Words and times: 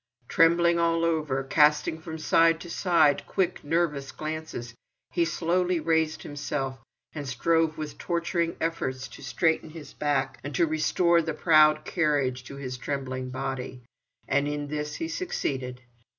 Trembling 0.27 0.79
all 0.79 1.05
over, 1.05 1.43
casting 1.43 1.99
from 1.99 2.17
side 2.17 2.59
to 2.61 2.71
side 2.71 3.23
quick, 3.27 3.63
nervous 3.63 4.11
glances, 4.11 4.73
he 5.11 5.25
slowly 5.25 5.79
raised 5.79 6.23
himself, 6.23 6.79
and 7.13 7.27
strove 7.27 7.77
with 7.77 7.99
torturing 7.99 8.57
efforts 8.59 9.07
to 9.09 9.21
straighten 9.21 9.69
his 9.69 9.93
back 9.93 10.39
and 10.43 10.55
to 10.55 10.65
restore 10.65 11.21
the 11.21 11.35
proud 11.35 11.85
carriage 11.85 12.43
to 12.45 12.55
his 12.55 12.79
trembling 12.79 13.29
body. 13.29 13.83
And 14.27 14.47
in 14.47 14.69
this 14.69 14.95
he 14.95 15.07
succeeded. 15.07 15.83